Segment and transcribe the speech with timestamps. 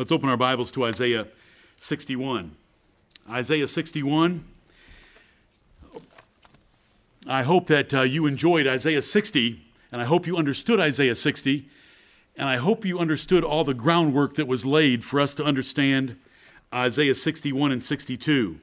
[0.00, 1.26] Let's open our Bibles to Isaiah
[1.76, 2.52] 61.
[3.28, 4.46] Isaiah 61.
[7.28, 9.60] I hope that uh, you enjoyed Isaiah 60,
[9.92, 11.68] and I hope you understood Isaiah 60,
[12.34, 16.16] and I hope you understood all the groundwork that was laid for us to understand
[16.72, 18.58] Isaiah 61 and 62.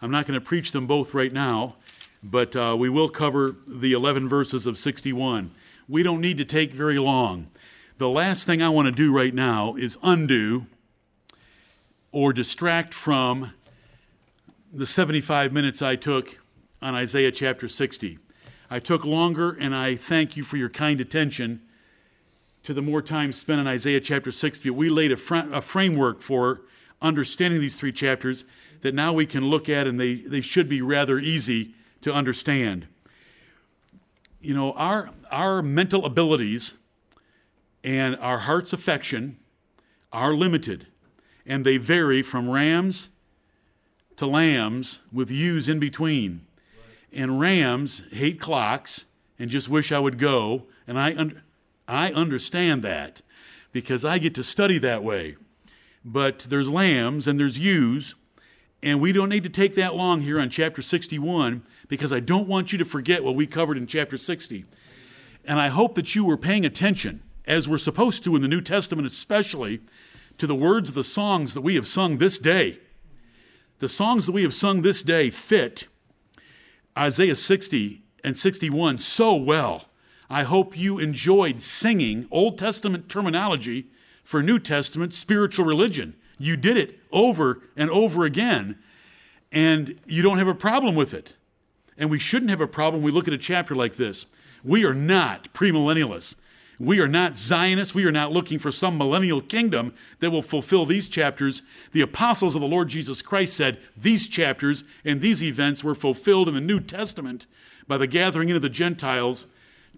[0.00, 1.76] I'm not going to preach them both right now,
[2.22, 5.50] but uh, we will cover the 11 verses of 61.
[5.86, 7.48] We don't need to take very long.
[7.98, 10.64] The last thing I want to do right now is undo
[12.12, 13.52] or distract from
[14.72, 16.38] the 75 minutes I took
[16.80, 18.18] on Isaiah chapter 60.
[18.70, 21.60] I took longer, and I thank you for your kind attention
[22.64, 24.68] to the more time spent on Isaiah chapter 60.
[24.70, 26.62] We laid a, fr- a framework for
[27.00, 28.44] understanding these three chapters
[28.82, 32.86] that now we can look at, and they, they should be rather easy to understand.
[34.40, 36.74] You know, our, our mental abilities
[37.82, 39.38] and our heart's affection
[40.12, 40.86] are limited
[41.48, 43.08] and they vary from rams
[44.16, 46.42] to lambs with ewes in between.
[47.10, 49.06] And rams hate clocks
[49.38, 50.66] and just wish I would go.
[50.86, 51.42] And I, un-
[51.88, 53.22] I understand that
[53.72, 55.36] because I get to study that way.
[56.04, 58.14] But there's lambs and there's ewes,
[58.82, 62.46] and we don't need to take that long here on chapter 61 because I don't
[62.46, 64.64] want you to forget what we covered in chapter 60.
[65.44, 68.60] And I hope that you were paying attention, as we're supposed to in the New
[68.60, 69.80] Testament, especially
[70.38, 72.78] to the words of the songs that we have sung this day.
[73.80, 75.86] The songs that we have sung this day fit
[76.96, 79.86] Isaiah 60 and 61 so well.
[80.30, 83.86] I hope you enjoyed singing Old Testament terminology
[84.24, 86.14] for New Testament spiritual religion.
[86.38, 88.78] You did it over and over again,
[89.50, 91.34] and you don't have a problem with it.
[91.96, 93.02] And we shouldn't have a problem.
[93.02, 94.26] We look at a chapter like this.
[94.62, 96.34] We are not premillennialists.
[96.80, 97.94] We are not Zionists.
[97.94, 101.62] We are not looking for some millennial kingdom that will fulfill these chapters.
[101.92, 106.46] The apostles of the Lord Jesus Christ said these chapters and these events were fulfilled
[106.46, 107.46] in the New Testament
[107.88, 109.46] by the gathering in of the Gentiles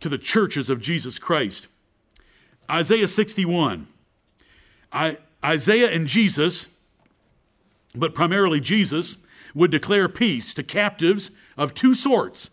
[0.01, 1.69] to the churches of Jesus Christ.
[2.71, 3.87] Isaiah 61.
[4.93, 6.67] I, Isaiah and Jesus,
[7.95, 9.19] but primarily Jesus,
[9.55, 12.51] would declare peace to captives of two sorts,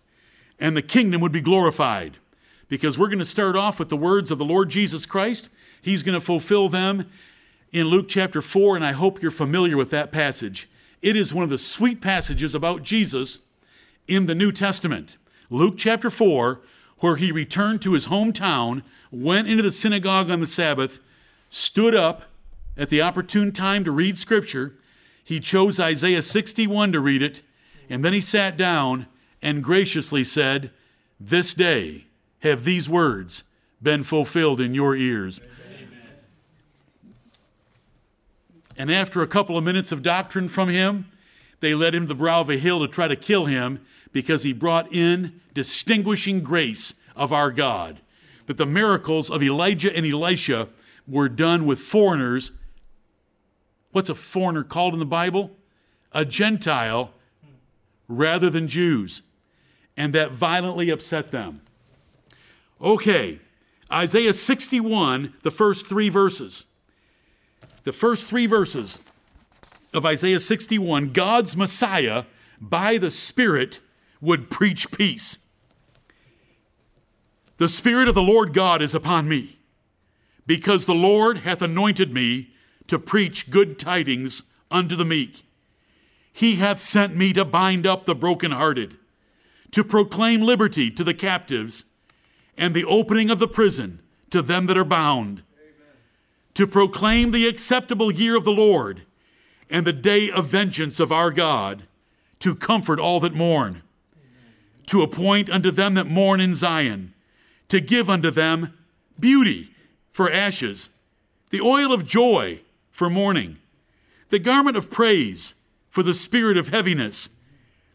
[0.59, 2.17] and the kingdom would be glorified
[2.69, 5.49] because we're going to start off with the words of the Lord Jesus Christ.
[5.81, 7.09] He's going to fulfill them
[7.71, 10.69] in Luke chapter 4, and I hope you're familiar with that passage.
[11.01, 13.39] It is one of the sweet passages about Jesus
[14.07, 15.17] in the New Testament.
[15.49, 16.61] Luke chapter 4,
[16.99, 20.99] where he returned to his hometown, went into the synagogue on the Sabbath,
[21.49, 22.23] stood up
[22.75, 24.73] at the opportune time to read Scripture.
[25.23, 27.41] He chose Isaiah 61 to read it,
[27.89, 29.07] and then he sat down
[29.41, 30.71] and graciously said,
[31.19, 32.06] This day
[32.39, 33.43] have these words
[33.81, 35.39] been fulfilled in your ears.
[35.39, 35.89] Amen.
[38.77, 41.05] And after a couple of minutes of doctrine from him,
[41.59, 43.79] they led him to the brow of a hill to try to kill him
[44.11, 47.99] because he brought in distinguishing grace of our God.
[48.45, 50.69] That the miracles of Elijah and Elisha
[51.07, 52.51] were done with foreigners.
[53.91, 55.51] What's a foreigner called in the Bible?
[56.11, 57.11] A Gentile
[58.07, 59.23] rather than Jews.
[59.97, 61.61] And that violently upset them.
[62.81, 63.39] Okay,
[63.91, 66.65] Isaiah 61, the first three verses.
[67.83, 68.99] The first three verses
[69.93, 72.25] of Isaiah 61, God's Messiah
[72.61, 73.79] by the Spirit
[74.21, 75.39] would preach peace.
[77.57, 79.57] The Spirit of the Lord God is upon me,
[80.45, 82.51] because the Lord hath anointed me
[82.87, 85.43] to preach good tidings unto the meek.
[86.31, 88.97] He hath sent me to bind up the brokenhearted,
[89.71, 91.83] to proclaim liberty to the captives
[92.57, 93.99] and the opening of the prison
[94.31, 95.95] to them that are bound, Amen.
[96.55, 99.03] to proclaim the acceptable year of the Lord
[99.69, 101.83] and the day of vengeance of our God,
[102.39, 103.83] to comfort all that mourn,
[104.15, 104.53] Amen.
[104.87, 107.13] to appoint unto them that mourn in Zion,
[107.69, 108.77] to give unto them
[109.19, 109.71] beauty
[110.11, 110.89] for ashes,
[111.51, 112.61] the oil of joy
[112.91, 113.57] for mourning,
[114.29, 115.53] the garment of praise
[115.89, 117.29] for the spirit of heaviness,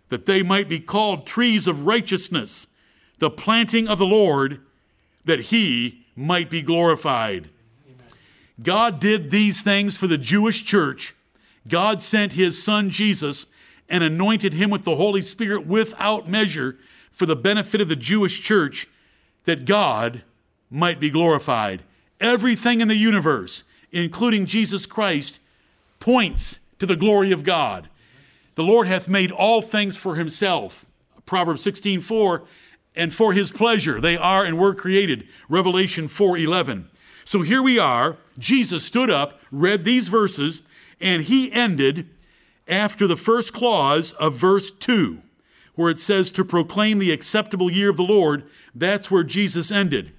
[0.08, 2.66] that they might be called trees of righteousness
[3.22, 4.60] the planting of the Lord,
[5.24, 7.50] that he might be glorified.
[8.60, 11.14] God did these things for the Jewish church.
[11.68, 13.46] God sent his son Jesus
[13.88, 16.76] and anointed him with the Holy Spirit without measure
[17.12, 18.88] for the benefit of the Jewish church,
[19.44, 20.22] that God
[20.68, 21.84] might be glorified.
[22.18, 25.38] Everything in the universe, including Jesus Christ,
[26.00, 27.88] points to the glory of God.
[28.56, 30.84] The Lord hath made all things for himself.
[31.24, 32.42] Proverbs 16 4
[32.94, 36.84] and for his pleasure they are and were created revelation 4:11
[37.24, 38.16] So here we are.
[38.38, 40.62] Jesus stood up, read these verses,
[41.00, 42.08] and he ended
[42.68, 45.20] after the first clause of verse 2,
[45.74, 48.44] where it says to proclaim the acceptable year of the Lord.
[48.74, 50.12] That's where Jesus ended.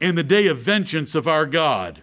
[0.00, 2.02] And the day of vengeance of our God.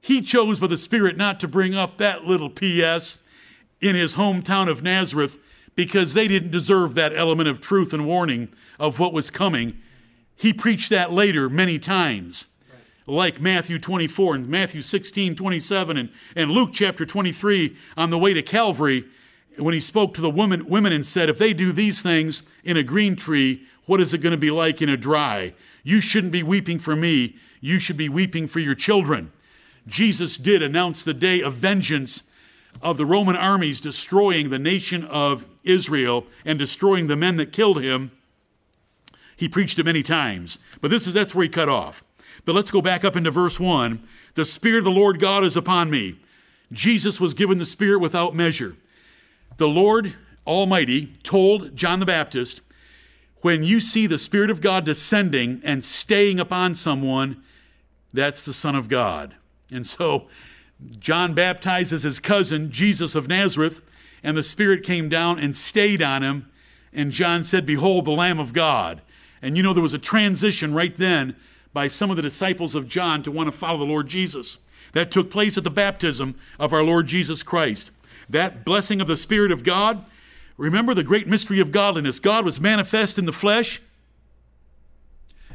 [0.00, 3.18] He chose by the Spirit not to bring up that little P.S.
[3.80, 5.38] in his hometown of Nazareth
[5.74, 8.48] because they didn't deserve that element of truth and warning
[8.78, 9.78] of what was coming.
[10.36, 12.48] He preached that later many times,
[13.06, 18.34] like Matthew 24 and Matthew 16, 27, and, and Luke chapter 23 on the way
[18.34, 19.04] to Calvary
[19.58, 22.76] when he spoke to the women, women and said, If they do these things in
[22.76, 25.54] a green tree, what is it going to be like in a dry?
[25.82, 29.32] You shouldn't be weeping for me, you should be weeping for your children.
[29.86, 32.22] Jesus did announce the day of vengeance
[32.80, 37.82] of the Roman armies destroying the nation of Israel and destroying the men that killed
[37.82, 38.10] him.
[39.36, 42.04] He preached it many times, but this is that's where he cut off.
[42.44, 44.02] But let's go back up into verse 1.
[44.34, 46.18] The Spirit of the Lord God is upon me.
[46.72, 48.76] Jesus was given the Spirit without measure.
[49.58, 50.14] The Lord
[50.46, 52.60] Almighty told John the Baptist,
[53.42, 57.42] when you see the Spirit of God descending and staying upon someone,
[58.12, 59.34] that's the Son of God.
[59.70, 60.28] And so
[60.98, 63.82] John baptizes his cousin, Jesus of Nazareth,
[64.22, 66.50] and the Spirit came down and stayed on him.
[66.92, 69.00] And John said, Behold, the Lamb of God.
[69.40, 71.36] And you know, there was a transition right then
[71.72, 74.58] by some of the disciples of John to want to follow the Lord Jesus.
[74.92, 77.90] That took place at the baptism of our Lord Jesus Christ.
[78.28, 80.04] That blessing of the Spirit of God.
[80.56, 82.20] Remember the great mystery of godliness.
[82.20, 83.80] God was manifest in the flesh,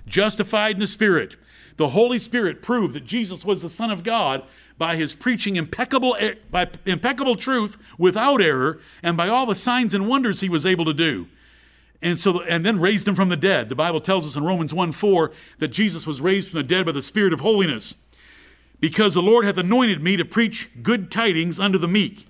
[0.07, 1.35] justified in the Spirit.
[1.77, 4.43] The Holy Spirit proved that Jesus was the Son of God
[4.77, 9.94] by his preaching impeccable, eh, by impeccable truth without error, and by all the signs
[9.94, 11.27] and wonders he was able to do
[12.01, 13.69] and so and then raised him from the dead.
[13.69, 16.85] The Bible tells us in Romans 1 4 that Jesus was raised from the dead
[16.85, 17.95] by the Spirit of holiness.
[18.79, 22.27] Because the Lord hath anointed me to preach good tidings unto the meek.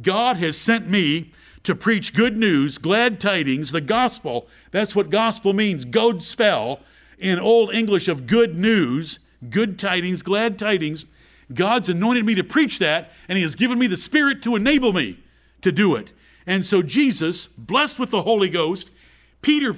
[0.00, 1.32] God has sent me
[1.64, 4.46] to preach good news, glad tidings, the gospel.
[4.70, 6.80] That's what gospel means, God spell
[7.18, 9.18] in Old English of good news,
[9.50, 11.04] good tidings, glad tidings.
[11.52, 14.92] God's anointed me to preach that, and He has given me the Spirit to enable
[14.92, 15.18] me
[15.62, 16.12] to do it.
[16.46, 18.90] And so Jesus, blessed with the Holy Ghost,
[19.42, 19.76] Peter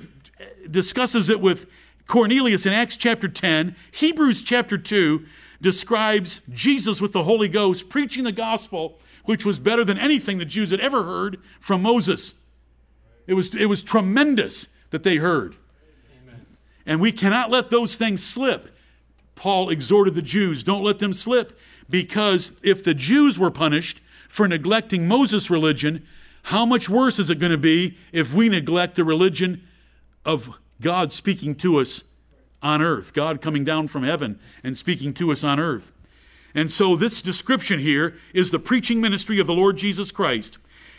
[0.70, 1.66] discusses it with
[2.06, 3.76] Cornelius in Acts chapter 10.
[3.92, 5.24] Hebrews chapter 2
[5.60, 10.44] describes Jesus with the Holy Ghost preaching the gospel, which was better than anything the
[10.44, 12.34] Jews had ever heard from Moses.
[13.26, 15.54] It was, it was tremendous that they heard.
[16.22, 16.46] Amen.
[16.86, 18.70] And we cannot let those things slip.
[19.40, 21.58] Paul exhorted the Jews, don't let them slip,
[21.88, 26.06] because if the Jews were punished for neglecting Moses' religion,
[26.42, 29.66] how much worse is it going to be if we neglect the religion
[30.26, 32.04] of God speaking to us
[32.62, 35.90] on earth, God coming down from heaven and speaking to us on earth?
[36.54, 40.58] And so, this description here is the preaching ministry of the Lord Jesus Christ.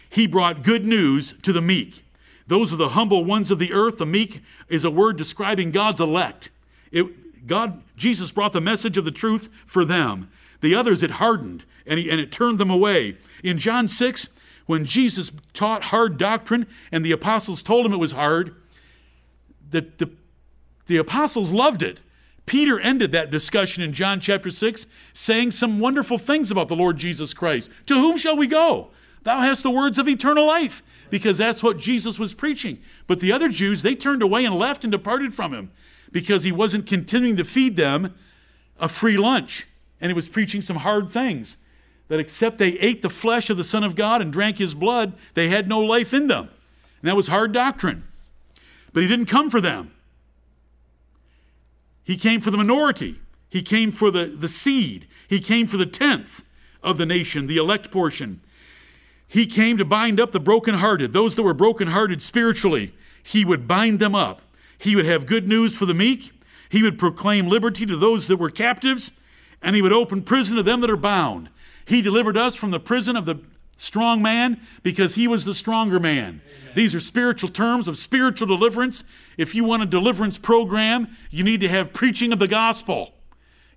[0.10, 2.04] He brought good news to the meek.
[2.48, 4.00] Those are the humble ones of the earth.
[4.00, 6.50] The meek is a word describing God's elect.
[6.92, 7.06] It,
[7.46, 10.30] God, Jesus brought the message of the truth for them.
[10.62, 13.18] The others it hardened and, he, and it turned them away.
[13.44, 14.30] In John 6,
[14.66, 18.56] when Jesus taught hard doctrine and the apostles told him it was hard,
[19.72, 20.10] that the,
[20.88, 22.00] the apostles loved it.
[22.46, 26.98] Peter ended that discussion in John chapter 6 saying some wonderful things about the Lord
[26.98, 27.70] Jesus Christ.
[27.88, 28.90] To whom shall we go?
[29.24, 32.80] Thou hast the words of eternal life, because that's what Jesus was preaching.
[33.06, 35.72] But the other Jews, they turned away and left and departed from him
[36.12, 38.16] because he wasn't continuing to feed them
[38.80, 39.68] a free lunch
[40.00, 41.58] and he was preaching some hard things
[42.08, 45.14] that except they ate the flesh of the Son of God and drank his blood,
[45.34, 46.50] they had no life in them.
[47.02, 48.04] And that was hard doctrine.
[48.92, 49.94] But he didn't come for them.
[52.04, 53.22] He came for the minority.
[53.48, 55.08] He came for the, the seed.
[55.28, 56.44] He came for the tenth
[56.84, 58.42] of the nation, the elect portion.
[59.26, 62.94] He came to bind up the brokenhearted, those that were brokenhearted spiritually.
[63.24, 64.42] He would bind them up.
[64.82, 66.32] He would have good news for the meek.
[66.68, 69.12] He would proclaim liberty to those that were captives,
[69.62, 71.50] and he would open prison to them that are bound.
[71.86, 73.40] He delivered us from the prison of the
[73.76, 76.42] strong man because he was the stronger man.
[76.64, 76.72] Amen.
[76.74, 79.04] These are spiritual terms of spiritual deliverance.
[79.38, 83.14] If you want a deliverance program, you need to have preaching of the gospel.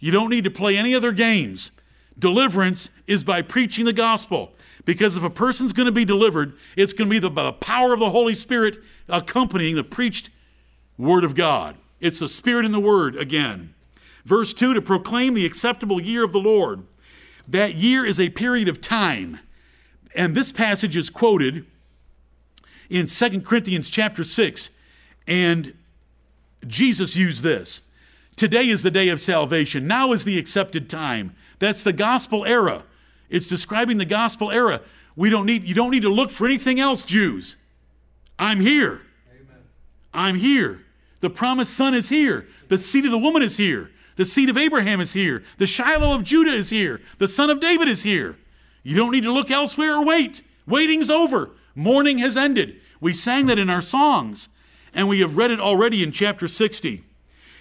[0.00, 1.70] You don't need to play any other games.
[2.18, 4.54] Deliverance is by preaching the gospel.
[4.86, 7.92] Because if a person's going to be delivered, it's going to be the, the power
[7.92, 10.30] of the Holy Spirit accompanying the preached
[10.98, 11.76] word of God.
[12.00, 13.74] It's the Spirit and the Word again.
[14.24, 16.84] Verse 2 to proclaim the acceptable year of the Lord.
[17.46, 19.40] That year is a period of time.
[20.14, 21.66] And this passage is quoted
[22.88, 24.70] in 2 Corinthians chapter 6.
[25.26, 25.74] And
[26.66, 27.80] Jesus used this.
[28.36, 29.86] Today is the day of salvation.
[29.86, 31.34] Now is the accepted time.
[31.58, 32.84] That's the gospel era.
[33.30, 34.80] It's describing the gospel era.
[35.16, 37.56] We don't need you don't need to look for anything else, Jews.
[38.38, 39.02] I'm here.
[39.30, 39.62] Amen.
[40.12, 40.83] I'm here.
[41.20, 42.46] The promised son is here.
[42.68, 43.90] The seed of the woman is here.
[44.16, 45.42] The seed of Abraham is here.
[45.58, 47.00] The Shiloh of Judah is here.
[47.18, 48.36] The son of David is here.
[48.82, 50.42] You don't need to look elsewhere or wait.
[50.66, 51.50] Waiting's over.
[51.74, 52.80] Mourning has ended.
[53.00, 54.48] We sang that in our songs,
[54.94, 57.04] and we have read it already in chapter 60.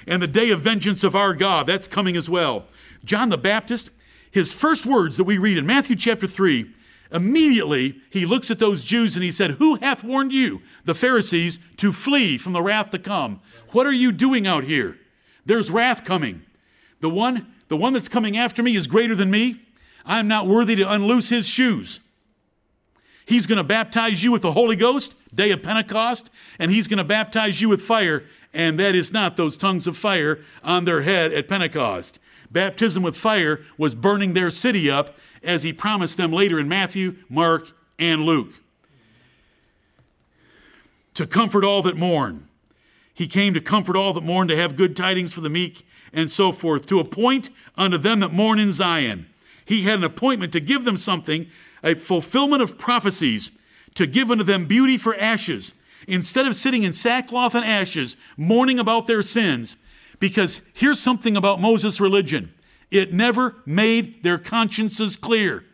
[0.06, 2.66] And the day of vengeance of our God, that's coming as well.
[3.04, 3.90] John the Baptist,
[4.30, 6.72] his first words that we read in Matthew chapter 3,
[7.14, 11.60] immediately he looks at those Jews and he said, Who hath warned you, the Pharisees,
[11.78, 13.40] to flee from the wrath to come?
[13.72, 14.98] What are you doing out here?
[15.46, 16.42] There's wrath coming.
[17.00, 19.58] The one, the one that's coming after me is greater than me.
[20.06, 22.00] I am not worthy to unloose his shoes.
[23.26, 26.30] He's going to baptize you with the Holy Ghost, day of Pentecost,
[26.60, 29.96] and he's going to baptize you with fire, and that is not those tongues of
[29.96, 32.20] fire on their head at Pentecost.
[32.52, 37.18] Baptism with fire was burning their city up, as he promised them later in Matthew,
[37.30, 38.54] Mark, and Luke.
[41.16, 42.48] To comfort all that mourn.
[43.14, 46.32] He came to comfort all that mourn, to have good tidings for the meek, and
[46.32, 49.28] so forth, to appoint unto them that mourn in Zion.
[49.66, 51.48] He had an appointment to give them something,
[51.84, 53.52] a fulfillment of prophecies,
[53.96, 55.74] to give unto them beauty for ashes,
[56.08, 59.76] instead of sitting in sackcloth and ashes, mourning about their sins.
[60.20, 62.54] Because here's something about Moses' religion
[62.94, 65.66] it never made their consciences clear.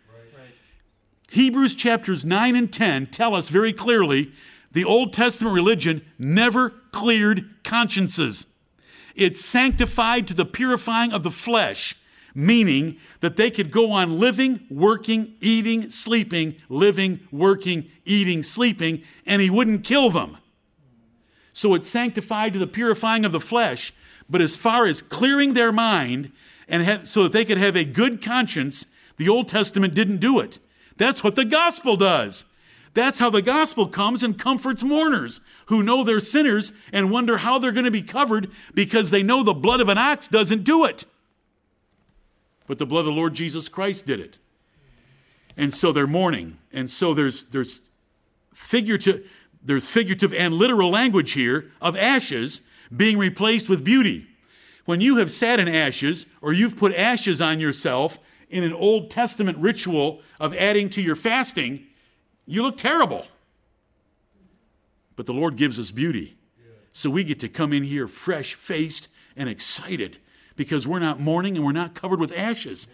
[1.32, 4.32] Hebrews chapters 9 and 10 tell us very clearly
[4.72, 8.48] the Old Testament religion never cleared consciences.
[9.16, 11.96] It sanctified to the purifying of the flesh,
[12.34, 19.42] meaning that they could go on living, working, eating, sleeping, living, working, eating, sleeping, and
[19.42, 20.38] he wouldn't kill them.
[21.52, 23.94] So it sanctified to the purifying of the flesh,
[24.30, 26.32] but as far as clearing their mind
[26.70, 28.86] and have, so that they could have a good conscience,
[29.18, 30.60] the Old Testament didn't do it.
[30.98, 32.46] That's what the gospel does.
[32.94, 37.60] That's how the gospel comes and comforts mourners who know they're sinners and wonder how
[37.60, 40.86] they're going to be covered because they know the blood of an ox doesn't do
[40.86, 41.06] it.
[42.68, 44.38] But the blood of the Lord Jesus Christ did it.
[45.56, 46.58] And so they're mourning.
[46.72, 47.82] And so there's, there's,
[48.60, 49.26] figurative,
[49.64, 52.62] there's figurative and literal language here of ashes
[52.96, 54.28] being replaced with beauty.
[54.90, 58.18] When you have sat in ashes or you've put ashes on yourself
[58.50, 61.86] in an Old Testament ritual of adding to your fasting,
[62.48, 63.28] you look terrible.
[65.16, 66.38] But the Lord gives us beauty.
[66.92, 70.18] So we get to come in here fresh faced and excited
[70.56, 72.88] because we're not mourning and we're not covered with ashes.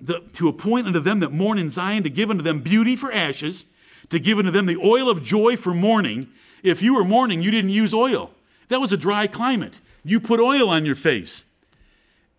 [0.00, 3.10] The, to appoint unto them that mourn in Zion, to give unto them beauty for
[3.10, 3.64] ashes,
[4.10, 6.28] to give unto them the oil of joy for mourning.
[6.62, 8.30] If you were mourning, you didn't use oil.
[8.68, 9.80] That was a dry climate.
[10.04, 11.44] You put oil on your face.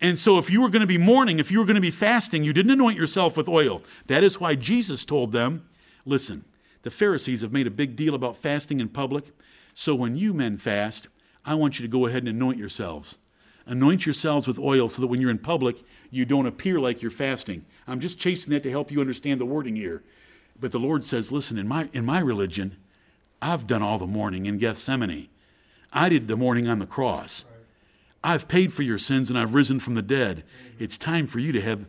[0.00, 1.90] And so, if you were going to be mourning, if you were going to be
[1.90, 3.82] fasting, you didn't anoint yourself with oil.
[4.06, 5.66] That is why Jesus told them
[6.06, 6.44] Listen,
[6.82, 9.24] the Pharisees have made a big deal about fasting in public.
[9.74, 11.08] So when you men fast,
[11.44, 13.18] I want you to go ahead and anoint yourselves.
[13.66, 17.10] Anoint yourselves with oil so that when you're in public, you don't appear like you're
[17.10, 17.64] fasting.
[17.86, 20.02] I'm just chasing that to help you understand the wording here.
[20.58, 22.76] But the Lord says, listen, in my, in my religion,
[23.40, 25.28] I've done all the mourning in Gethsemane.
[25.92, 27.44] I did the mourning on the cross.
[28.22, 30.44] I've paid for your sins and I've risen from the dead.
[30.78, 31.86] It's time for you to have,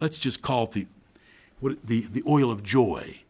[0.00, 0.86] let's just call it the,
[1.60, 3.20] what, the, the oil of joy.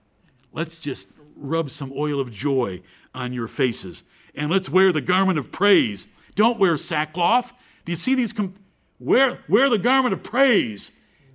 [0.53, 2.83] Let's just rub some oil of joy
[3.15, 4.03] on your faces.
[4.35, 6.07] And let's wear the garment of praise.
[6.35, 7.53] Don't wear sackcloth.
[7.85, 8.33] Do you see these?
[8.33, 8.55] Com-
[9.01, 10.91] wear, wear the garment of praise.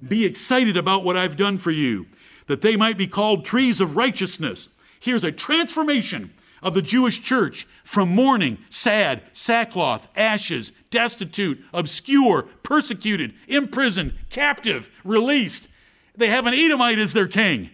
[0.07, 2.07] Be excited about what I've done for you,
[2.47, 4.69] that they might be called trees of righteousness.
[4.99, 13.33] Here's a transformation of the Jewish church from mourning, sad, sackcloth, ashes, destitute, obscure, persecuted,
[13.47, 15.69] imprisoned, captive, released.
[16.15, 17.71] They have an Edomite as their king.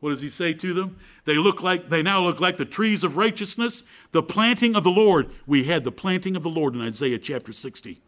[0.00, 0.98] What does he say to them?
[1.24, 4.90] They look like they now look like the trees of righteousness, the planting of the
[4.90, 5.30] Lord.
[5.46, 8.00] We had the planting of the Lord in Isaiah chapter 60.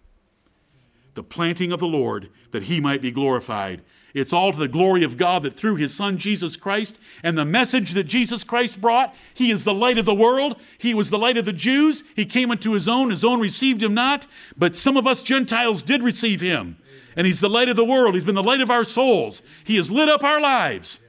[1.15, 3.83] The planting of the Lord that he might be glorified.
[4.13, 7.45] It's all to the glory of God that through his son Jesus Christ and the
[7.45, 10.57] message that Jesus Christ brought, he is the light of the world.
[10.79, 12.03] He was the light of the Jews.
[12.17, 14.27] He came unto his own, his own received him not,
[14.57, 16.77] but some of us Gentiles did receive him.
[17.17, 18.15] And he's the light of the world.
[18.15, 19.43] He's been the light of our souls.
[19.65, 21.01] He has lit up our lives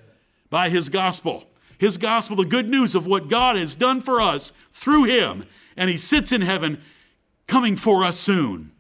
[0.50, 1.46] by his gospel.
[1.78, 5.46] His gospel, the good news of what God has done for us through him.
[5.76, 6.82] And he sits in heaven
[7.48, 8.72] coming for us soon.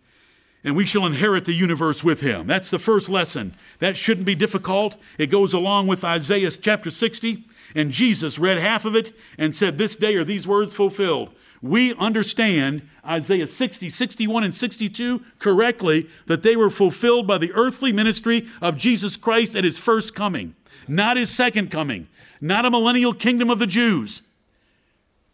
[0.64, 2.46] And we shall inherit the universe with him.
[2.46, 3.54] That's the first lesson.
[3.80, 4.98] That shouldn't be difficult.
[5.18, 7.44] It goes along with Isaiah chapter 60.
[7.74, 11.30] And Jesus read half of it and said, This day are these words fulfilled.
[11.62, 17.92] we understand Isaiah 60, 61, and 62 correctly that they were fulfilled by the earthly
[17.92, 20.56] ministry of Jesus Christ at his first coming,
[20.88, 22.08] not his second coming,
[22.40, 24.22] not a millennial kingdom of the Jews.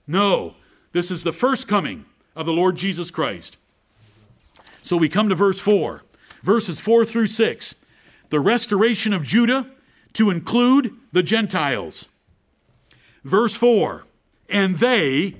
[0.05, 0.55] No,
[0.93, 2.05] this is the first coming
[2.35, 3.57] of the Lord Jesus Christ.
[4.87, 6.01] So we come to verse 4,
[6.43, 7.75] verses 4 through 6.
[8.29, 9.69] The restoration of Judah
[10.13, 12.07] to include the Gentiles.
[13.25, 14.05] Verse 4
[14.47, 15.35] And they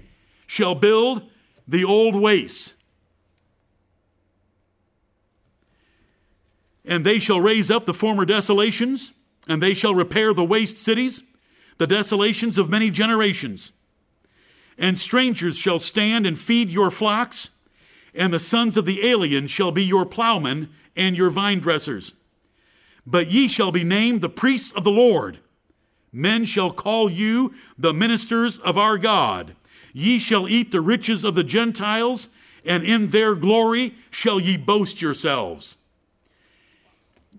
[0.48, 1.30] shall build
[1.66, 2.74] the old wastes.
[6.84, 9.14] And they shall raise up the former desolations,
[9.48, 11.24] and they shall repair the waste cities,
[11.78, 13.72] the desolations of many generations.
[14.78, 17.52] And strangers shall stand and feed your flocks,
[18.18, 22.14] and the sons of the alien shall be your plowmen and your vine dressers.
[23.06, 25.38] But ye shall be named the priests of the Lord.
[26.12, 29.56] Men shall call you the ministers of our God.
[29.94, 32.30] Ye shall eat the riches of the Gentiles,
[32.66, 35.78] and in their glory shall ye boast yourselves.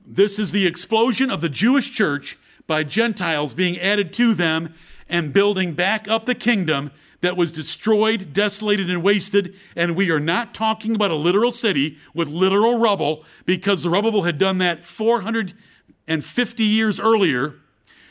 [0.06, 4.74] This is the explosion of the Jewish church by Gentiles being added to them
[5.08, 9.54] and building back up the kingdom that was destroyed, desolated, and wasted.
[9.74, 14.22] And we are not talking about a literal city with literal rubble because the rubble
[14.22, 17.54] had done that 450 years earlier.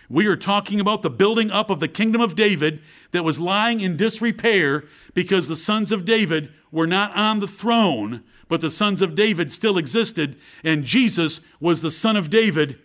[0.09, 3.81] We are talking about the building up of the kingdom of David that was lying
[3.81, 9.01] in disrepair because the sons of David were not on the throne, but the sons
[9.01, 12.79] of David still existed, and Jesus was the son of David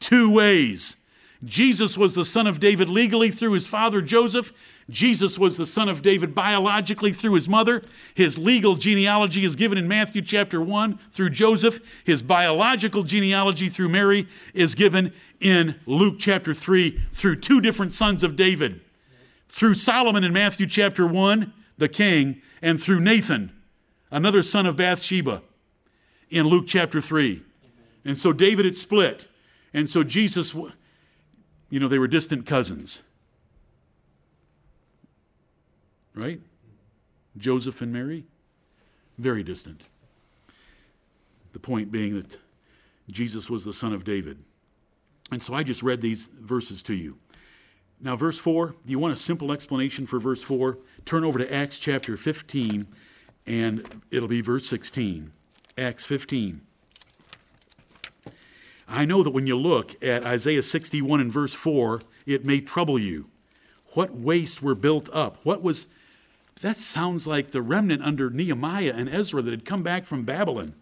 [0.00, 0.96] two ways.
[1.44, 4.52] Jesus was the son of David legally through his father Joseph.
[4.90, 7.82] Jesus was the son of David biologically through his mother.
[8.14, 11.80] His legal genealogy is given in Matthew chapter 1 through Joseph.
[12.04, 18.24] His biological genealogy through Mary is given in Luke chapter 3 through two different sons
[18.24, 18.80] of David
[19.48, 23.52] through Solomon in Matthew chapter 1, the king, and through Nathan,
[24.10, 25.42] another son of Bathsheba,
[26.30, 27.42] in Luke chapter 3.
[28.04, 29.28] And so David had split.
[29.72, 30.54] And so Jesus,
[31.70, 33.02] you know, they were distant cousins.
[36.14, 36.40] Right?
[37.36, 38.24] Joseph and Mary,
[39.18, 39.82] very distant.
[41.52, 42.38] The point being that
[43.10, 44.38] Jesus was the son of David.
[45.30, 47.18] And so I just read these verses to you.
[48.00, 50.78] Now, verse 4, do you want a simple explanation for verse 4?
[51.04, 52.86] Turn over to Acts chapter 15,
[53.46, 55.32] and it'll be verse 16.
[55.76, 56.60] Acts 15.
[58.88, 62.98] I know that when you look at Isaiah 61 and verse 4, it may trouble
[62.98, 63.28] you.
[63.92, 65.44] What wastes were built up?
[65.44, 65.86] What was.
[66.60, 70.74] That sounds like the remnant under Nehemiah and Ezra that had come back from Babylon.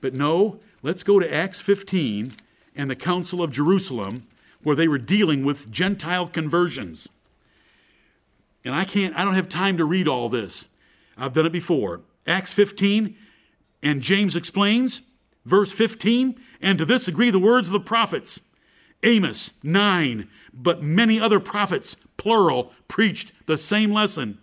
[0.00, 2.30] But no, let's go to Acts 15
[2.76, 4.26] and the Council of Jerusalem
[4.62, 7.08] where they were dealing with Gentile conversions.
[8.64, 10.68] And I can't, I don't have time to read all this.
[11.16, 12.00] I've done it before.
[12.26, 13.16] Acts 15,
[13.82, 15.02] and James explains,
[15.44, 18.40] verse 15, and to this agree the words of the prophets.
[19.02, 24.38] Amos 9, but many other prophets, plural, preached the same lesson.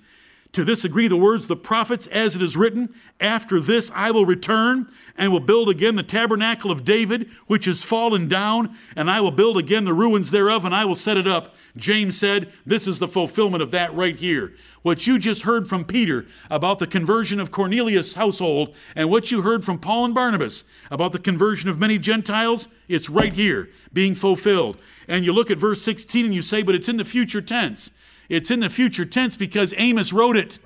[0.54, 4.12] To this agree the words of the prophets, as it is written, After this I
[4.12, 9.10] will return and will build again the tabernacle of David, which is fallen down, and
[9.10, 11.56] I will build again the ruins thereof, and I will set it up.
[11.78, 14.54] James said, This is the fulfillment of that right here.
[14.82, 19.44] What you just heard from Peter about the conversion of Cornelius' household, and what you
[19.44, 24.16] heard from Paul and Barnabas about the conversion of many Gentiles, it's right here, being
[24.16, 24.82] fulfilled.
[25.08, 27.90] And you look at verse 16 and you say, But it's in the future tense.
[28.32, 30.58] It's in the future tense because Amos wrote it.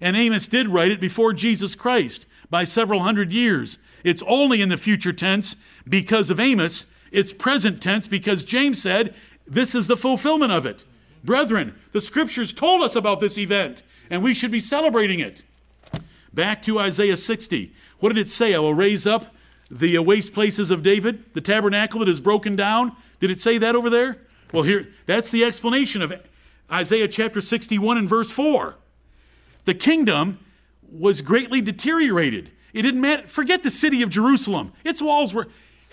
[0.00, 3.78] And Amos did write it before Jesus Christ by several hundred years.
[4.02, 5.54] It's only in the future tense
[5.88, 6.86] because of Amos.
[7.12, 9.14] It's present tense because James said,
[9.46, 10.84] This is the fulfillment of it.
[11.22, 15.42] Brethren, the scriptures told us about this event, and we should be celebrating it.
[16.34, 17.72] Back to Isaiah 60.
[18.00, 18.56] What did it say?
[18.56, 19.32] I will raise up
[19.70, 22.96] the waste places of David, the tabernacle that is broken down.
[23.20, 24.18] Did it say that over there?
[24.52, 26.10] Well, here, that's the explanation of
[26.70, 28.76] Isaiah chapter 61 and verse 4.
[29.64, 30.38] The kingdom
[30.90, 32.50] was greatly deteriorated.
[32.72, 33.26] It didn't matter.
[33.28, 34.72] Forget the city of Jerusalem.
[34.84, 35.48] Its walls were.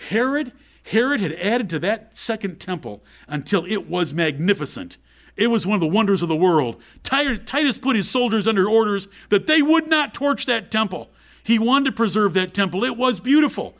[0.08, 0.52] Herod,
[0.84, 4.96] Herod had added to that second temple until it was magnificent.
[5.36, 6.82] It was one of the wonders of the world.
[7.02, 11.10] Titus put his soldiers under orders that they would not torch that temple.
[11.42, 12.84] He wanted to preserve that temple.
[12.84, 13.76] It was beautiful.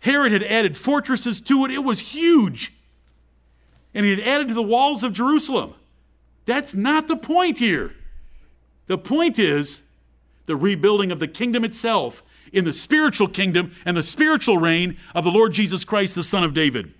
[0.00, 1.70] Herod had added fortresses to it.
[1.70, 2.72] It was huge.
[3.94, 5.74] And he had added to the walls of Jerusalem.
[6.46, 7.94] That's not the point here.
[8.86, 9.82] The point is
[10.46, 15.24] the rebuilding of the kingdom itself in the spiritual kingdom and the spiritual reign of
[15.24, 16.92] the Lord Jesus Christ, the Son of David.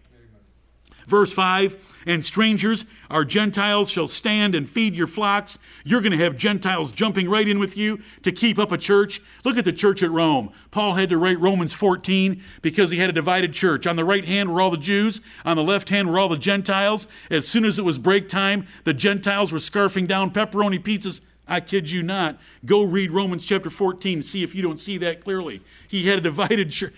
[1.06, 5.58] Verse 5 And strangers, our Gentiles, shall stand and feed your flocks.
[5.84, 9.20] You're going to have Gentiles jumping right in with you to keep up a church.
[9.44, 10.52] Look at the church at Rome.
[10.70, 13.86] Paul had to write Romans 14 because he had a divided church.
[13.86, 16.36] On the right hand were all the Jews, on the left hand were all the
[16.36, 17.06] Gentiles.
[17.30, 21.20] As soon as it was break time, the Gentiles were scarfing down pepperoni pizzas.
[21.46, 22.38] I kid you not.
[22.64, 25.60] Go read Romans chapter 14 and see if you don't see that clearly.
[25.86, 26.94] He had a divided church.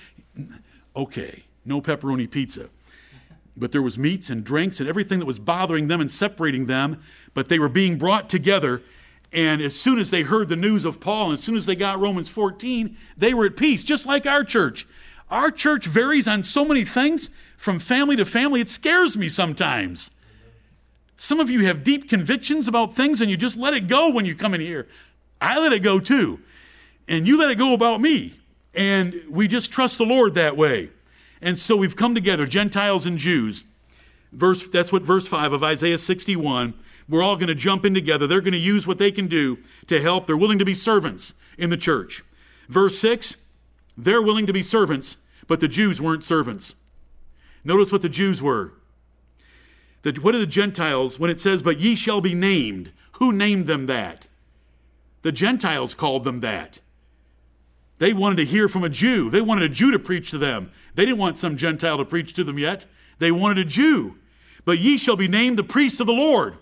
[0.95, 2.69] Okay, no pepperoni pizza
[3.57, 7.03] but there was meats and drinks and everything that was bothering them and separating them
[7.35, 8.83] but they were being brought together.
[9.33, 11.77] And as soon as they heard the news of paul and as soon as they
[11.77, 14.87] got romans 14 they were at peace just like our church.
[15.31, 18.61] Our church varies on so many things from family to family.
[18.61, 20.11] It scares me sometimes.
[21.17, 24.27] Some of you have deep convictions about things and you just let it go when
[24.27, 24.87] you come in here.
[25.41, 26.41] I let it go too.
[27.09, 28.39] And you let it go about me.
[28.75, 30.91] And we just trust the lord that way
[31.41, 33.65] and so we've come together, Gentiles and Jews.
[34.33, 36.75] Verse, that's what verse 5 of Isaiah 61.
[37.09, 38.27] We're all going to jump in together.
[38.27, 40.27] They're going to use what they can do to help.
[40.27, 42.25] They're willing to be servants in the church.
[42.69, 43.37] Verse 6,
[43.97, 46.75] they're willing to be servants, but the Jews weren't servants.
[47.65, 48.73] Notice what the Jews were.
[50.03, 52.93] The, what are the Gentiles when it says, But ye shall be named?
[53.13, 54.27] Who named them that?
[55.23, 56.79] The Gentiles called them that.
[57.99, 59.31] They wanted to hear from a Jew.
[59.31, 60.71] They wanted a Jew to preach to them.
[60.95, 62.87] They didn't want some Gentile to preach to them yet.
[63.19, 64.17] They wanted a Jew.
[64.65, 66.57] But ye shall be named the priests of the Lord.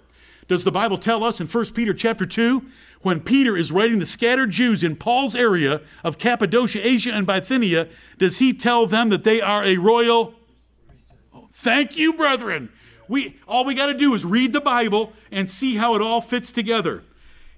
[0.46, 2.64] Does the Bible tell us in 1 Peter chapter 2
[3.00, 7.88] when Peter is writing the scattered Jews in Paul's area of Cappadocia, Asia, and Bithynia,
[8.18, 10.34] does he tell them that they are a royal?
[11.34, 12.70] Oh, thank you, brethren.
[13.08, 16.20] We all we got to do is read the Bible and see how it all
[16.20, 17.04] fits together.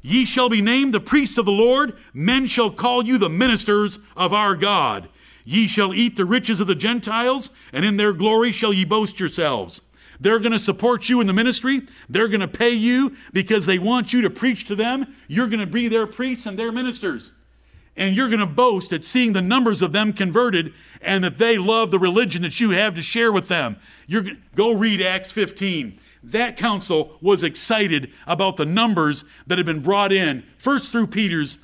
[0.07, 3.99] Ye shall be named the priests of the Lord, men shall call you the ministers
[4.17, 5.09] of our God.
[5.45, 9.19] Ye shall eat the riches of the Gentiles, and in their glory shall ye boast
[9.19, 9.81] yourselves.
[10.21, 11.83] They're going to support you in the ministry.
[12.09, 15.13] They're going to pay you because they want you to preach to them.
[15.27, 17.33] You're going to be their priests and their ministers.
[17.97, 21.59] And you're going to boast at seeing the numbers of them converted and that they
[21.59, 23.77] love the religion that you have to share with them.
[24.07, 29.81] You're, go read Acts 15 that council was excited about the numbers that had been
[29.81, 31.59] brought in, first through Peter's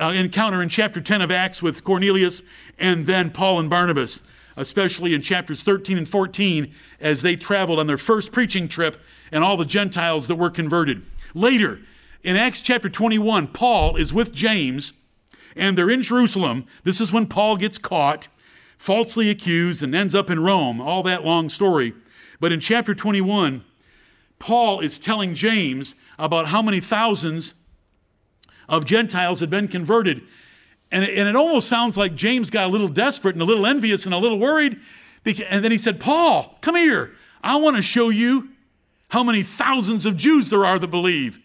[0.00, 2.42] uh, encounter in chapter 10 of Acts with Cornelius,
[2.76, 4.20] and then Paul and Barnabas,
[4.56, 9.44] especially in chapters 13 and 14, as they traveled on their first preaching trip and
[9.44, 11.02] all the Gentiles that were converted.
[11.32, 11.78] Later,
[12.24, 14.92] in Acts chapter 21, Paul is with James,
[15.54, 16.66] and they're in Jerusalem.
[16.82, 18.26] This is when Paul gets caught,
[18.76, 20.80] falsely accused, and ends up in Rome.
[20.80, 21.94] All that long story.
[22.40, 23.62] But in chapter 21,
[24.44, 27.54] Paul is telling James about how many thousands
[28.68, 30.20] of Gentiles had been converted.
[30.90, 33.64] And it, and it almost sounds like James got a little desperate and a little
[33.64, 34.78] envious and a little worried.
[35.48, 37.12] And then he said, Paul, come here.
[37.42, 38.50] I want to show you
[39.08, 41.40] how many thousands of Jews there are that believe.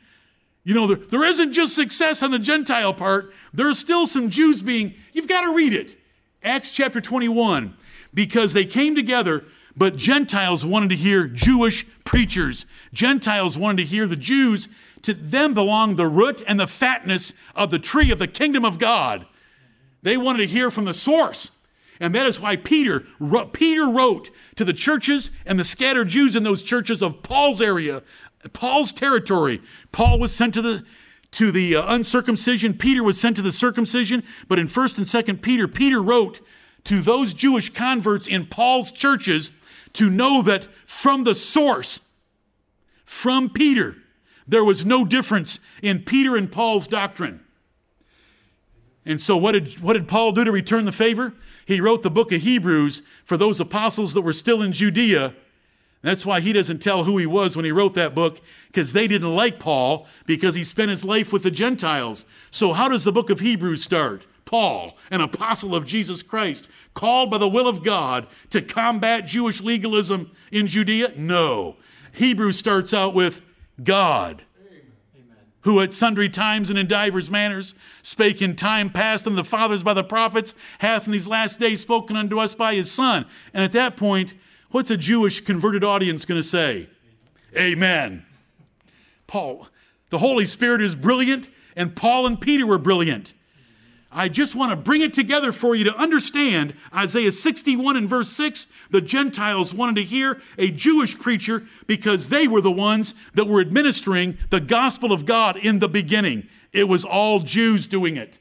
[0.66, 4.62] You know, there, there isn't just success on the Gentile part, there's still some Jews
[4.62, 5.96] being, you've got to read it.
[6.44, 7.78] Acts chapter 21,
[8.14, 12.66] because they came together but Gentiles wanted to hear Jewish preachers.
[12.94, 14.68] Gentiles wanted to hear the Jews.
[15.04, 18.80] To them belonged the root and the fatness of the tree of the kingdom of
[18.80, 19.26] God.
[20.02, 21.52] They wanted to hear from the source.
[22.02, 23.06] And that is why Peter,
[23.52, 28.04] Peter wrote to the churches and the scattered Jews in those churches of Paul's area,
[28.54, 29.62] Paul's territory.
[29.92, 30.86] Paul was sent to the
[31.32, 32.74] to the uh, uncircumcision.
[32.74, 34.24] Peter was sent to the circumcision.
[34.48, 36.42] But in 1st and 2nd Peter, Peter wrote
[36.86, 39.52] to those Jewish converts in Paul's churches
[39.94, 42.02] to know that from the source,
[43.06, 43.96] from Peter,
[44.48, 47.42] there was no difference in Peter and Paul's doctrine.
[49.06, 51.34] And so, what did, what did Paul do to return the favor?
[51.66, 55.34] He wrote the book of Hebrews for those apostles that were still in Judea.
[56.02, 59.08] That's why he doesn't tell who he was when he wrote that book, because they
[59.08, 62.26] didn't like Paul because he spent his life with the Gentiles.
[62.52, 64.26] So, how does the book of Hebrews start?
[64.50, 69.62] Paul, an apostle of Jesus Christ, called by the will of God to combat Jewish
[69.62, 71.14] legalism in Judea?
[71.16, 71.76] No.
[72.14, 73.44] Hebrews starts out with
[73.84, 74.42] God,
[75.62, 79.84] who at sundry times and in divers manners spake in time past unto the fathers
[79.84, 83.28] by the prophets, hath in these last days spoken unto us by his Son.
[83.54, 84.34] And at that point,
[84.72, 86.90] what's a Jewish converted audience going to say?
[87.56, 88.26] Amen.
[89.28, 89.68] Paul,
[90.10, 93.36] the Holy Spirit is brilliant, and Paul and Peter were brilliant.
[94.12, 98.30] I just want to bring it together for you to understand Isaiah 61 and verse
[98.30, 98.66] 6.
[98.90, 103.62] The Gentiles wanted to hear a Jewish preacher because they were the ones that were
[103.62, 106.48] administering the gospel of God in the beginning.
[106.74, 108.40] It was all Jews doing it.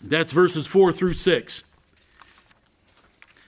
[0.00, 1.64] That's verses 4 through 6.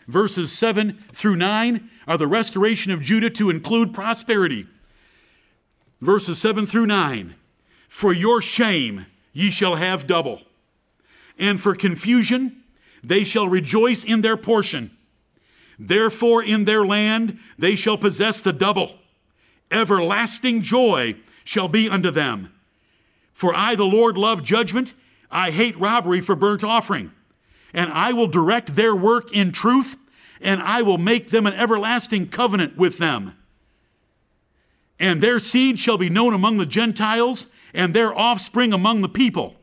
[0.07, 4.67] Verses 7 through 9 are the restoration of Judah to include prosperity.
[6.01, 7.35] Verses 7 through 9
[7.89, 10.43] For your shame ye shall have double,
[11.39, 12.63] and for confusion
[13.03, 14.97] they shall rejoice in their portion.
[15.79, 18.95] Therefore, in their land they shall possess the double.
[19.71, 22.53] Everlasting joy shall be unto them.
[23.33, 24.95] For I, the Lord, love judgment.
[25.31, 27.13] I hate robbery for burnt offering
[27.73, 29.97] and I will direct their work in truth,
[30.41, 33.37] and I will make them an everlasting covenant with them.
[34.99, 39.57] And their seed shall be known among the Gentiles, and their offspring among the people.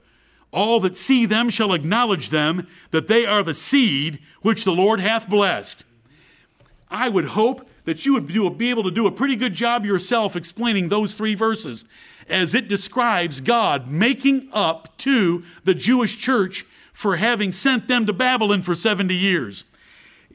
[0.52, 5.00] All that see them shall acknowledge them that they are the seed which the Lord
[5.00, 5.84] hath blessed.
[6.90, 10.36] I would hope that you would be able to do a pretty good job yourself
[10.36, 11.86] explaining those three verses
[12.28, 18.14] as it describes God making up to the Jewish church for having sent them to
[18.14, 19.66] Babylon for 70 years.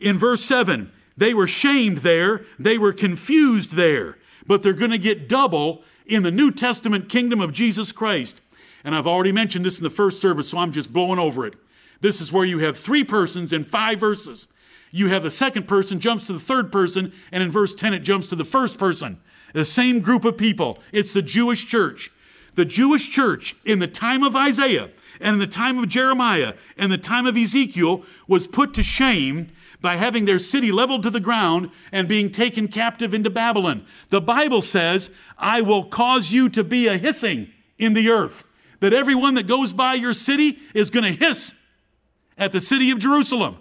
[0.00, 4.98] In verse 7, they were shamed there, they were confused there, but they're going to
[4.98, 8.40] get double in the New Testament kingdom of Jesus Christ.
[8.84, 11.54] And I've already mentioned this in the first service, so I'm just blowing over it.
[12.00, 14.48] This is where you have three persons in five verses.
[14.90, 18.00] You have the second person jumps to the third person, and in verse 10 it
[18.00, 19.20] jumps to the first person.
[19.52, 20.78] The same group of people.
[20.92, 22.10] It's the Jewish church.
[22.54, 26.90] The Jewish church in the time of Isaiah and in the time of Jeremiah and
[26.90, 29.48] the time of Ezekiel was put to shame
[29.80, 33.84] by having their city leveled to the ground and being taken captive into Babylon.
[34.10, 38.44] The Bible says, I will cause you to be a hissing in the earth,
[38.80, 41.54] that everyone that goes by your city is going to hiss
[42.36, 43.56] at the city of Jerusalem.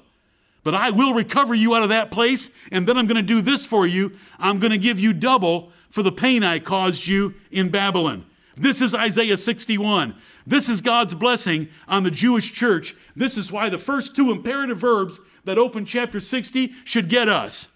[0.63, 3.41] But I will recover you out of that place, and then I'm going to do
[3.41, 4.11] this for you.
[4.37, 8.25] I'm going to give you double for the pain I caused you in Babylon.
[8.57, 10.15] This is Isaiah 61.
[10.45, 12.95] This is God's blessing on the Jewish church.
[13.15, 17.69] This is why the first two imperative verbs that open chapter 60 should get us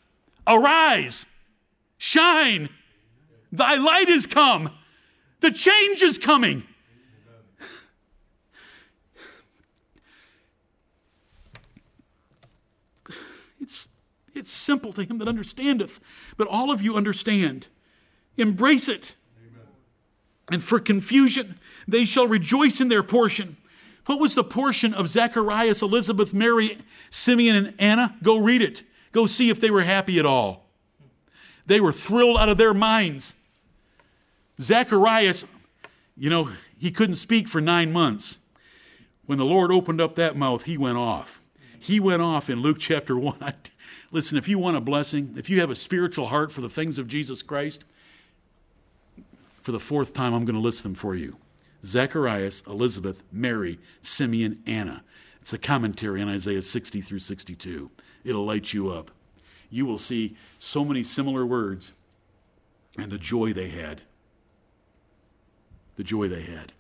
[0.46, 1.26] Arise,
[1.98, 2.70] shine,
[3.52, 4.72] thy light is come,
[5.40, 6.64] the change is coming.
[13.62, 13.88] It's,
[14.36, 16.02] it's simple to him that understandeth,
[16.36, 17.68] but all of you understand.
[18.36, 19.16] Embrace it.
[19.40, 19.68] Amen.
[20.52, 23.56] And for confusion, they shall rejoice in their portion.
[24.06, 26.78] What was the portion of Zacharias, Elizabeth, Mary,
[27.10, 28.18] Simeon, and Anna?
[28.22, 28.84] Go read it.
[29.12, 30.66] Go see if they were happy at all.
[31.66, 33.34] They were thrilled out of their minds.
[34.60, 35.46] Zacharias,
[36.18, 38.40] you know, he couldn't speak for nine months.
[39.26, 41.40] When the Lord opened up that mouth, he went off.
[41.80, 43.54] He went off in Luke chapter 1.
[44.12, 47.00] Listen, if you want a blessing, if you have a spiritual heart for the things
[47.00, 47.84] of Jesus Christ,
[49.62, 51.38] for the fourth time, I'm going to list them for you.
[51.86, 55.04] Zacharias, Elizabeth, Mary, Simeon, Anna.
[55.42, 57.92] It's a commentary on Isaiah 60 through 62.
[58.24, 59.12] It'll light you up.
[59.70, 61.92] You will see so many similar words
[62.98, 64.02] and the joy they had.
[65.96, 66.72] The joy they had.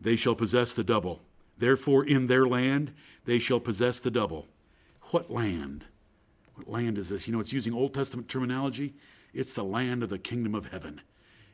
[0.00, 1.20] They shall possess the double.
[1.58, 2.92] Therefore, in their land,
[3.24, 4.46] they shall possess the double.
[5.10, 5.84] What land?
[6.54, 7.26] What land is this?
[7.26, 8.94] You know, it's using Old Testament terminology.
[9.38, 11.00] It's the land of the kingdom of heaven.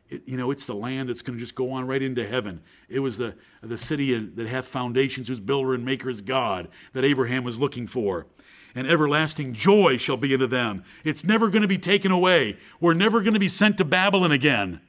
[0.08, 2.62] It, you know, it's the land that's going to just go on right into heaven.
[2.88, 7.04] It was the, the city that hath foundations, whose builder and maker is God, that
[7.04, 8.26] Abraham was looking for.
[8.74, 10.82] And everlasting joy shall be unto them.
[11.04, 12.56] It's never going to be taken away.
[12.80, 14.80] We're never going to be sent to Babylon again.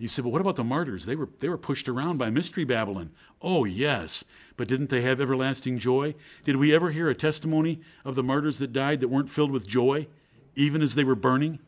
[0.00, 1.06] You said, well, what about the martyrs?
[1.06, 3.12] They were, they were pushed around by Mystery Babylon.
[3.40, 4.24] Oh, yes.
[4.56, 6.16] But didn't they have everlasting joy?
[6.42, 9.68] Did we ever hear a testimony of the martyrs that died that weren't filled with
[9.68, 10.08] joy?
[10.56, 11.58] Even as they were burning?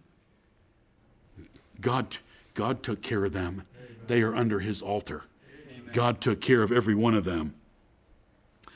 [1.80, 2.16] God,
[2.54, 3.62] God took care of them.
[4.06, 5.24] They are under his altar.
[5.92, 7.54] God took care of every one of them.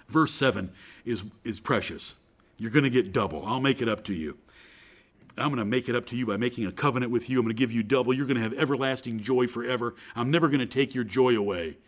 [0.08, 0.70] Verse 7
[1.04, 2.14] is, is precious.
[2.58, 3.44] You're going to get double.
[3.44, 4.36] I'll make it up to you.
[5.38, 7.38] I'm going to make it up to you by making a covenant with you.
[7.38, 8.12] I'm going to give you double.
[8.12, 9.94] You're going to have everlasting joy forever.
[10.14, 11.78] I'm never going to take your joy away.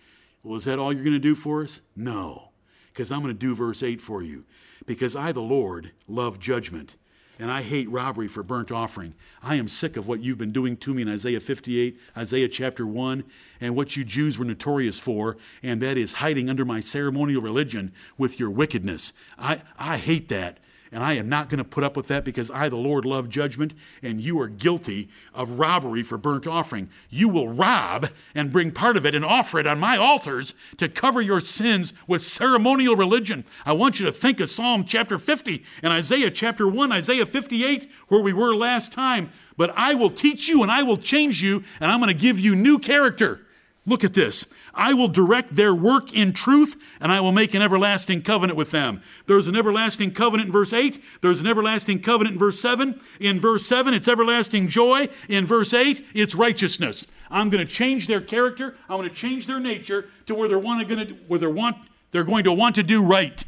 [0.43, 1.83] Well, is that all you're going to do for us?
[1.95, 2.49] No,
[2.93, 4.45] because I'm going to do verse 8 for you.
[4.87, 6.97] Because I, the Lord, love judgment
[7.39, 9.15] and I hate robbery for burnt offering.
[9.43, 12.87] I am sick of what you've been doing to me in Isaiah 58, Isaiah chapter
[12.87, 13.25] 1,
[13.61, 17.93] and what you Jews were notorious for, and that is hiding under my ceremonial religion
[18.17, 19.13] with your wickedness.
[19.39, 20.59] I, I hate that.
[20.95, 23.29] And I am not going to put up with that because I, the Lord, love
[23.29, 26.89] judgment, and you are guilty of robbery for burnt offering.
[27.11, 30.89] You will rob and bring part of it and offer it on my altars to
[30.89, 33.45] cover your sins with ceremonial religion.
[33.67, 37.91] I want you to think of Psalm chapter 50 and Isaiah chapter 1, Isaiah 58,
[38.07, 39.33] where we were last time.
[39.57, 42.39] But I will teach you and I will change you, and I'm going to give
[42.39, 43.45] you new character.
[43.87, 44.47] Look at this.
[44.73, 48.71] I will direct their work in truth, and I will make an everlasting covenant with
[48.71, 49.03] them.
[49.27, 51.03] There's an everlasting covenant in verse 8.
[51.21, 52.99] There's an everlasting covenant in verse 7.
[53.21, 55.09] In verse 7, it's everlasting joy.
[55.29, 57.07] In verse 8, it's righteousness.
[57.31, 58.75] I'm going to change their character.
[58.89, 61.77] I'm going to change their nature to where they're, want to, where they're, want,
[62.11, 63.45] they're going to want to do right.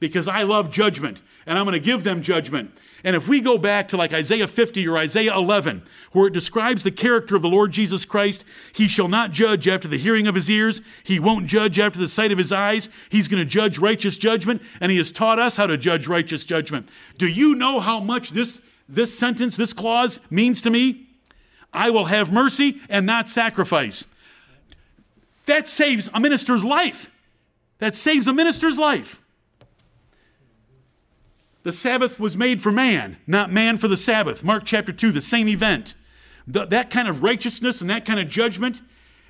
[0.00, 2.72] Because I love judgment, and I'm going to give them judgment.
[3.04, 6.82] And if we go back to like Isaiah 50 or Isaiah 11, where it describes
[6.82, 10.34] the character of the Lord Jesus Christ, he shall not judge after the hearing of
[10.34, 10.80] his ears.
[11.02, 12.88] He won't judge after the sight of his eyes.
[13.10, 16.46] He's going to judge righteous judgment, and he has taught us how to judge righteous
[16.46, 16.88] judgment.
[17.18, 21.06] Do you know how much this, this sentence, this clause means to me?
[21.74, 24.06] I will have mercy and not sacrifice.
[25.44, 27.10] That saves a minister's life.
[27.80, 29.23] That saves a minister's life.
[31.64, 34.44] The Sabbath was made for man, not man for the Sabbath.
[34.44, 35.94] Mark chapter 2, the same event.
[36.46, 38.82] The, that kind of righteousness and that kind of judgment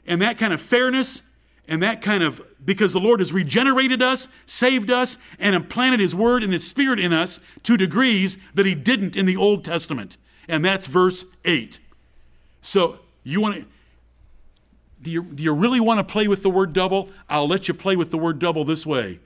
[0.04, 1.22] and that kind of fairness
[1.68, 6.14] and that kind of, because the Lord has regenerated us, saved us, and implanted His
[6.14, 10.16] Word and His Spirit in us to degrees that He didn't in the Old Testament.
[10.48, 11.78] And that's verse 8.
[12.60, 13.66] So, you want to.
[15.02, 17.10] Do you, do you really want to play with the word double?
[17.28, 19.20] I'll let you play with the word double this way.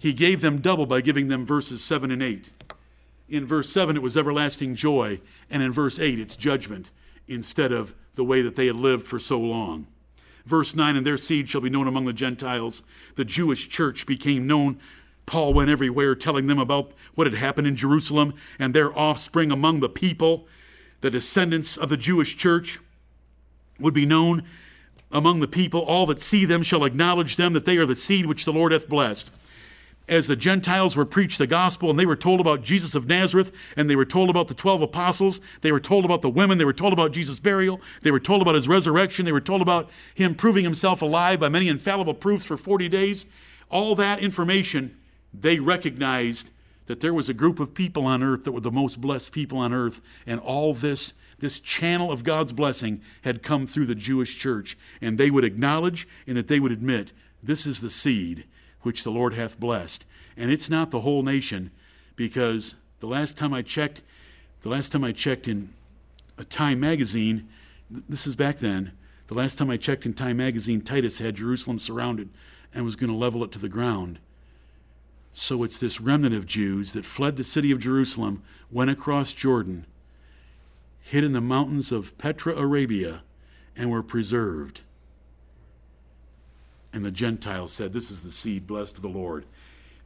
[0.00, 2.50] He gave them double by giving them verses 7 and 8.
[3.28, 6.90] In verse 7, it was everlasting joy, and in verse 8, it's judgment
[7.28, 9.86] instead of the way that they had lived for so long.
[10.46, 12.82] Verse 9, and their seed shall be known among the Gentiles.
[13.16, 14.80] The Jewish church became known.
[15.26, 19.80] Paul went everywhere telling them about what had happened in Jerusalem and their offspring among
[19.80, 20.48] the people.
[21.02, 22.80] The descendants of the Jewish church
[23.78, 24.44] would be known
[25.12, 25.82] among the people.
[25.82, 28.72] All that see them shall acknowledge them that they are the seed which the Lord
[28.72, 29.30] hath blessed
[30.10, 33.52] as the Gentiles were preached the gospel and they were told about Jesus of Nazareth
[33.76, 36.64] and they were told about the 12 apostles, they were told about the women, they
[36.64, 39.88] were told about Jesus' burial, they were told about his resurrection, they were told about
[40.14, 43.24] him proving himself alive by many infallible proofs for 40 days.
[43.70, 44.98] All that information,
[45.32, 46.50] they recognized
[46.86, 49.58] that there was a group of people on earth that were the most blessed people
[49.58, 54.36] on earth, and all this this channel of God's blessing had come through the Jewish
[54.36, 58.44] church, and they would acknowledge and that they would admit this is the seed
[58.82, 60.04] which the Lord hath blessed.
[60.36, 61.70] And it's not the whole nation,
[62.16, 64.02] because the last time I checked,
[64.62, 65.70] the last time I checked in
[66.38, 67.48] a Time magazine,
[67.90, 68.92] this is back then,
[69.26, 72.30] the last time I checked in Time magazine, Titus had Jerusalem surrounded
[72.74, 74.18] and was going to level it to the ground.
[75.32, 79.86] So it's this remnant of Jews that fled the city of Jerusalem, went across Jordan,
[81.00, 83.22] hid in the mountains of Petra, Arabia,
[83.76, 84.80] and were preserved.
[86.92, 89.46] And the Gentiles said, This is the seed blessed of the Lord.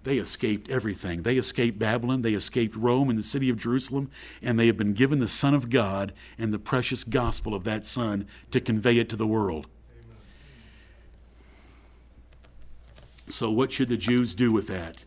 [0.04, 1.22] They escaped everything.
[1.22, 4.10] They escaped Babylon, they escaped Rome and the city of Jerusalem,
[4.42, 7.86] and they have been given the Son of God and the precious gospel of that
[7.86, 9.66] Son to convey it to the world.
[9.90, 10.16] Amen.
[13.28, 14.98] So, what should the Jews do with that?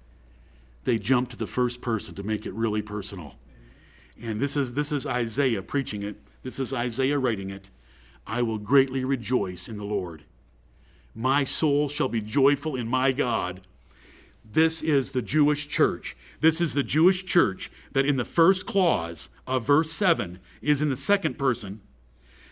[0.84, 3.36] They jump to the first person to make it really personal.
[4.20, 6.16] And this is, this is Isaiah preaching it.
[6.42, 7.70] This is Isaiah writing it.
[8.26, 10.24] I will greatly rejoice in the Lord.
[11.18, 13.62] My soul shall be joyful in my God.
[14.46, 16.16] This is the Jewish church.
[16.42, 20.90] This is the Jewish church that in the first clause of verse 7 is in
[20.90, 21.82] the second person.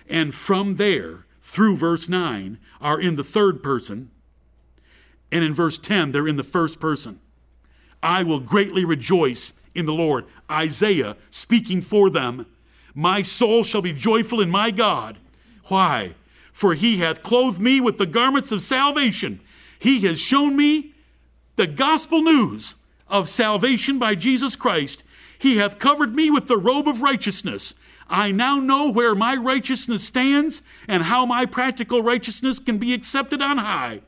[0.10, 4.10] And from there, through verse 9, are in the third person.
[5.32, 7.19] And in verse 10, they're in the first person.
[8.01, 10.25] I will greatly rejoice in the Lord.
[10.49, 12.47] Isaiah speaking for them.
[12.95, 15.19] My soul shall be joyful in my God.
[15.67, 16.15] Why?
[16.56, 19.41] For he hath clothed me with the garments of salvation.
[19.78, 20.94] He has shown me
[21.58, 22.76] the gospel news
[23.10, 25.04] of salvation by Jesus Christ.
[25.38, 27.76] He hath covered me with the robe of righteousness.
[28.10, 33.41] I now know where my righteousness stands and how my practical righteousness can be accepted
[33.41, 34.00] on high.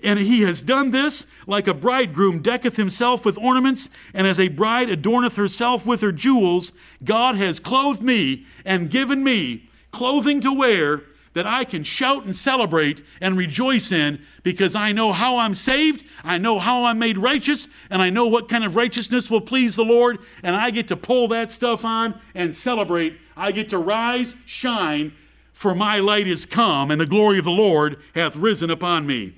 [0.00, 4.46] And he has done this like a bridegroom decketh himself with ornaments, and as a
[4.46, 6.72] bride adorneth herself with her jewels.
[7.02, 12.34] God has clothed me and given me clothing to wear that I can shout and
[12.34, 17.18] celebrate and rejoice in because I know how I'm saved, I know how I'm made
[17.18, 20.88] righteous, and I know what kind of righteousness will please the Lord, and I get
[20.88, 23.16] to pull that stuff on and celebrate.
[23.36, 25.12] I get to rise, shine,
[25.52, 29.36] for my light is come, and the glory of the Lord hath risen upon me.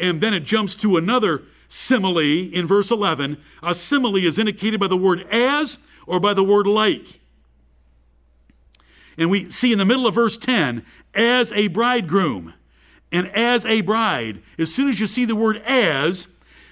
[0.00, 3.38] And then it jumps to another simile in verse 11.
[3.62, 7.20] A simile is indicated by the word as or by the word like.
[9.18, 12.54] And we see in the middle of verse 10, as a bridegroom
[13.10, 14.40] and as a bride.
[14.58, 16.28] As soon as you see the word as,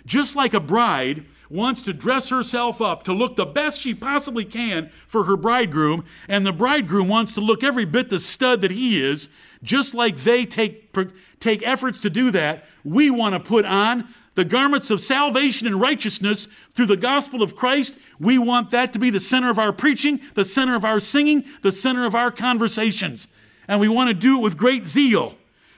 [0.06, 4.44] just like a bride wants to dress herself up to look the best she possibly
[4.44, 8.70] can for her bridegroom, and the bridegroom wants to look every bit the stud that
[8.70, 9.28] he is,
[9.62, 10.94] just like they take,
[11.40, 15.80] take efforts to do that, we want to put on the garments of salvation and
[15.80, 17.98] righteousness through the gospel of Christ.
[18.20, 21.44] We want that to be the center of our preaching, the center of our singing,
[21.62, 23.26] the center of our conversations.
[23.66, 25.36] And we want to do it with great zeal.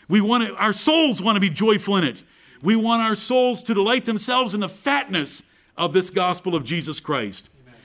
[0.09, 2.23] We want to, our souls want to be joyful in it.
[2.61, 5.45] We want our souls to delight themselves in the fatness
[5.77, 7.49] of this gospel of Jesus Christ.
[7.63, 7.81] Amen.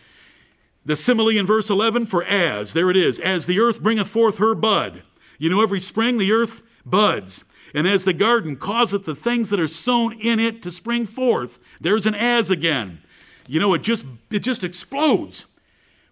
[0.85, 4.39] The simile in verse 11 for as, there it is, as the earth bringeth forth
[4.39, 5.03] her bud.
[5.37, 7.45] You know, every spring the earth buds.
[7.73, 11.59] And as the garden causeth the things that are sown in it to spring forth,
[11.81, 13.01] there's an as again.
[13.47, 15.45] You know, it just it just explodes.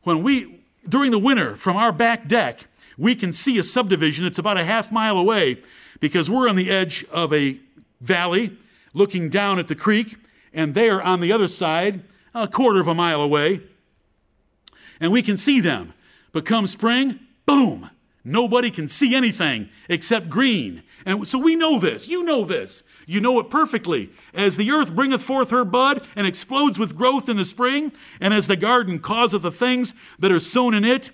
[0.03, 4.39] When we during the winter from our back deck, we can see a subdivision that's
[4.39, 5.61] about a half mile away
[5.99, 7.59] because we're on the edge of a
[8.01, 8.57] valley
[8.93, 10.17] looking down at the creek,
[10.53, 12.03] and they're on the other side,
[12.33, 13.61] a quarter of a mile away.
[14.99, 15.93] And we can see them.
[16.31, 17.89] But come spring, boom,
[18.23, 20.83] nobody can see anything except green.
[21.05, 22.07] And so we know this.
[22.07, 22.83] You know this.
[23.05, 24.09] You know it perfectly.
[24.33, 28.33] As the earth bringeth forth her bud and explodes with growth in the spring, and
[28.33, 31.11] as the garden causeth the things that are sown in it,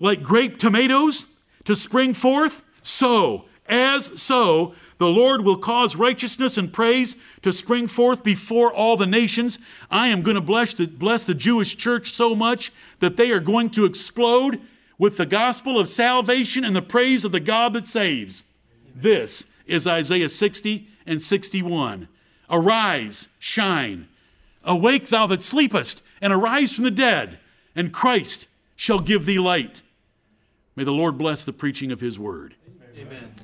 [0.00, 1.26] like grape tomatoes
[1.64, 7.86] to spring forth, so, as so, the Lord will cause righteousness and praise to spring
[7.86, 9.58] forth before all the nations.
[9.90, 13.40] I am going to bless the, bless the Jewish church so much that they are
[13.40, 14.60] going to explode
[14.98, 18.44] with the gospel of salvation and the praise of the God that saves.
[18.94, 22.08] This is Isaiah 60 and 61.
[22.50, 24.08] Arise, shine.
[24.62, 27.38] Awake, thou that sleepest, and arise from the dead,
[27.74, 29.82] and Christ shall give thee light.
[30.76, 32.54] May the Lord bless the preaching of his word.
[32.96, 33.34] Amen.